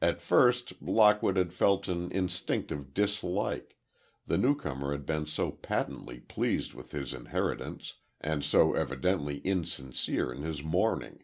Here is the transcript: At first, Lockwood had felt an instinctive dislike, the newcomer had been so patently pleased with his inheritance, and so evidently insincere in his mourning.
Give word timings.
At 0.00 0.22
first, 0.22 0.80
Lockwood 0.80 1.36
had 1.36 1.52
felt 1.52 1.88
an 1.88 2.10
instinctive 2.10 2.94
dislike, 2.94 3.76
the 4.26 4.38
newcomer 4.38 4.92
had 4.92 5.04
been 5.04 5.26
so 5.26 5.50
patently 5.50 6.20
pleased 6.20 6.72
with 6.72 6.92
his 6.92 7.12
inheritance, 7.12 7.96
and 8.18 8.42
so 8.42 8.72
evidently 8.72 9.40
insincere 9.40 10.32
in 10.32 10.40
his 10.40 10.64
mourning. 10.64 11.22